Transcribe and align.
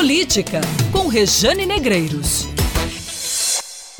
Política, 0.00 0.62
com 0.90 1.08
Rejane 1.08 1.66
Negreiros. 1.66 2.59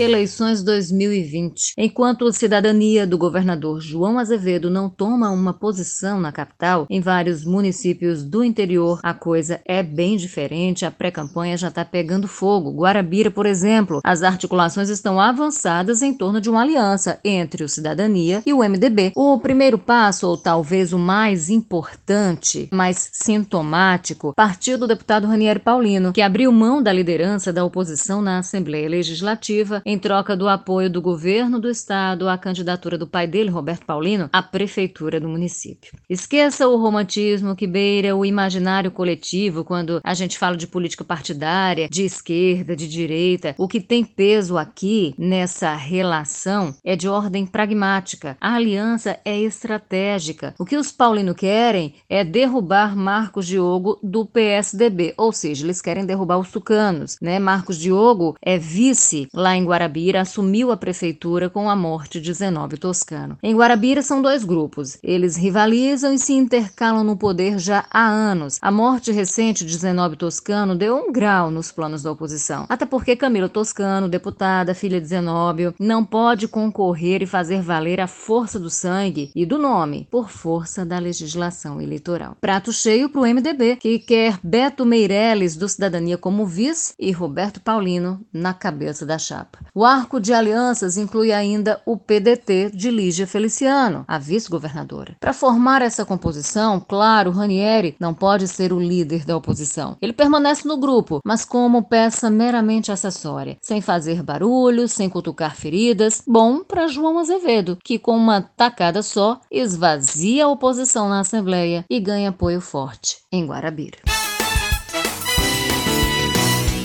Eleições 0.02 0.62
2020. 0.62 1.74
Enquanto 1.76 2.26
a 2.26 2.32
cidadania 2.32 3.06
do 3.06 3.18
governador 3.18 3.80
João 3.80 4.18
Azevedo 4.18 4.70
não 4.70 4.88
toma 4.88 5.30
uma 5.30 5.52
posição 5.52 6.18
na 6.18 6.32
capital, 6.32 6.86
em 6.88 7.00
vários 7.00 7.44
municípios 7.44 8.24
do 8.24 8.42
interior 8.42 8.98
a 9.02 9.12
coisa 9.12 9.60
é 9.64 9.82
bem 9.82 10.16
diferente. 10.16 10.86
A 10.86 10.90
pré-campanha 10.90 11.56
já 11.56 11.68
está 11.68 11.84
pegando 11.84 12.26
fogo. 12.26 12.72
Guarabira, 12.72 13.30
por 13.30 13.44
exemplo, 13.44 14.00
as 14.02 14.22
articulações 14.22 14.88
estão 14.88 15.20
avançadas 15.20 16.02
em 16.02 16.14
torno 16.14 16.40
de 16.40 16.48
uma 16.48 16.62
aliança 16.62 17.18
entre 17.24 17.62
o 17.62 17.68
Cidadania 17.68 18.42
e 18.46 18.52
o 18.52 18.58
MDB. 18.58 19.12
O 19.14 19.38
primeiro 19.38 19.78
passo, 19.78 20.26
ou 20.26 20.36
talvez 20.36 20.92
o 20.92 20.98
mais 20.98 21.50
importante, 21.50 22.68
mais 22.72 23.10
sintomático, 23.12 24.32
partiu 24.34 24.78
do 24.78 24.86
deputado 24.86 25.26
Ranieri 25.26 25.60
Paulino, 25.60 26.12
que 26.12 26.22
abriu 26.22 26.50
mão 26.50 26.82
da 26.82 26.92
liderança 26.92 27.52
da 27.52 27.64
oposição 27.64 28.22
na 28.22 28.38
Assembleia 28.38 28.88
Legislativa 28.88 29.82
em 29.90 29.98
troca 29.98 30.36
do 30.36 30.48
apoio 30.48 30.88
do 30.88 31.02
governo 31.02 31.58
do 31.58 31.68
estado 31.68 32.28
à 32.28 32.38
candidatura 32.38 32.96
do 32.96 33.08
pai 33.08 33.26
dele, 33.26 33.50
Roberto 33.50 33.84
Paulino, 33.84 34.30
à 34.32 34.40
prefeitura 34.40 35.18
do 35.18 35.28
município. 35.28 35.92
Esqueça 36.08 36.68
o 36.68 36.76
romantismo 36.76 37.56
que 37.56 37.66
beira 37.66 38.14
o 38.14 38.24
imaginário 38.24 38.92
coletivo 38.92 39.64
quando 39.64 40.00
a 40.04 40.14
gente 40.14 40.38
fala 40.38 40.56
de 40.56 40.68
política 40.68 41.02
partidária, 41.02 41.88
de 41.88 42.04
esquerda, 42.04 42.76
de 42.76 42.86
direita. 42.86 43.54
O 43.58 43.66
que 43.66 43.80
tem 43.80 44.04
peso 44.04 44.56
aqui 44.56 45.12
nessa 45.18 45.74
relação 45.74 46.72
é 46.84 46.94
de 46.94 47.08
ordem 47.08 47.44
pragmática. 47.44 48.36
A 48.40 48.54
aliança 48.54 49.18
é 49.24 49.36
estratégica. 49.40 50.54
O 50.56 50.64
que 50.64 50.76
os 50.76 50.92
Paulino 50.92 51.34
querem 51.34 51.94
é 52.08 52.22
derrubar 52.22 52.94
Marcos 52.94 53.46
Diogo 53.46 53.98
do 54.04 54.24
PSDB, 54.24 55.14
ou 55.16 55.32
seja, 55.32 55.66
eles 55.66 55.82
querem 55.82 56.06
derrubar 56.06 56.38
os 56.38 56.52
tucanos, 56.52 57.16
né? 57.20 57.40
Marcos 57.40 57.76
Diogo 57.76 58.36
é 58.40 58.56
vice 58.56 59.26
lá 59.34 59.56
em 59.56 59.64
Guarani 59.64 59.79
Guarabira 59.80 60.20
assumiu 60.20 60.70
a 60.70 60.76
prefeitura 60.76 61.48
com 61.48 61.70
a 61.70 61.74
morte 61.74 62.20
de 62.20 62.34
Zenóbio 62.34 62.76
Toscano. 62.76 63.38
Em 63.42 63.56
Guarabira 63.56 64.02
são 64.02 64.20
dois 64.20 64.44
grupos. 64.44 64.98
Eles 65.02 65.36
rivalizam 65.36 66.12
e 66.12 66.18
se 66.18 66.34
intercalam 66.34 67.02
no 67.02 67.16
poder 67.16 67.58
já 67.58 67.86
há 67.90 68.06
anos. 68.06 68.58
A 68.60 68.70
morte 68.70 69.10
recente 69.10 69.64
de 69.64 69.74
Zenóbio 69.74 70.18
Toscano 70.18 70.76
deu 70.76 70.94
um 70.94 71.10
grau 71.10 71.50
nos 71.50 71.72
planos 71.72 72.02
da 72.02 72.12
oposição. 72.12 72.66
Até 72.68 72.84
porque 72.84 73.16
Camila 73.16 73.48
Toscano, 73.48 74.06
deputada, 74.06 74.74
filha 74.74 75.00
de 75.00 75.06
Zenóbio, 75.06 75.74
não 75.80 76.04
pode 76.04 76.46
concorrer 76.46 77.22
e 77.22 77.26
fazer 77.26 77.62
valer 77.62 78.02
a 78.02 78.06
força 78.06 78.60
do 78.60 78.68
sangue 78.68 79.30
e 79.34 79.46
do 79.46 79.56
nome 79.56 80.06
por 80.10 80.28
força 80.28 80.84
da 80.84 80.98
legislação 80.98 81.80
eleitoral. 81.80 82.36
Prato 82.38 82.70
cheio 82.70 83.08
para 83.08 83.22
o 83.22 83.26
MDB, 83.26 83.76
que 83.76 83.98
quer 83.98 84.38
Beto 84.44 84.84
Meirelles 84.84 85.56
do 85.56 85.66
Cidadania 85.66 86.18
como 86.18 86.44
vice 86.44 86.92
e 86.98 87.10
Roberto 87.12 87.62
Paulino 87.62 88.20
na 88.30 88.52
cabeça 88.52 89.06
da 89.06 89.16
chapa. 89.16 89.69
O 89.74 89.84
arco 89.84 90.20
de 90.20 90.32
alianças 90.32 90.96
inclui 90.96 91.32
ainda 91.32 91.80
o 91.86 91.96
PDT 91.96 92.70
de 92.74 92.90
Lígia 92.90 93.26
Feliciano, 93.26 94.04
a 94.08 94.18
vice-governadora. 94.18 95.16
Para 95.20 95.32
formar 95.32 95.80
essa 95.80 96.04
composição, 96.04 96.80
claro, 96.80 97.30
Ranieri 97.30 97.94
não 98.00 98.12
pode 98.12 98.48
ser 98.48 98.72
o 98.72 98.80
líder 98.80 99.24
da 99.24 99.36
oposição. 99.36 99.96
Ele 100.02 100.12
permanece 100.12 100.66
no 100.66 100.76
grupo, 100.76 101.20
mas 101.24 101.44
como 101.44 101.84
peça 101.84 102.28
meramente 102.28 102.90
acessória, 102.90 103.56
sem 103.60 103.80
fazer 103.80 104.22
barulho, 104.22 104.88
sem 104.88 105.08
cutucar 105.08 105.54
feridas. 105.54 106.22
Bom 106.26 106.64
para 106.64 106.88
João 106.88 107.18
Azevedo, 107.18 107.78
que 107.84 107.98
com 107.98 108.16
uma 108.16 108.40
tacada 108.40 109.02
só 109.02 109.40
esvazia 109.50 110.46
a 110.46 110.48
oposição 110.48 111.08
na 111.08 111.20
Assembleia 111.20 111.84
e 111.88 112.00
ganha 112.00 112.30
apoio 112.30 112.60
forte 112.60 113.18
em 113.30 113.46
Guarabira. 113.46 113.98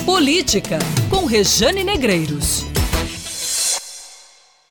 Política, 0.05 0.77
com 1.09 1.25
Rejane 1.25 1.83
Negreiros. 1.83 2.74